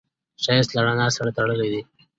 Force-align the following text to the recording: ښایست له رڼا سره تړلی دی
ښایست 0.43 0.71
له 0.73 0.81
رڼا 0.87 1.07
سره 1.17 1.29
تړلی 1.37 1.67
دی 1.73 1.81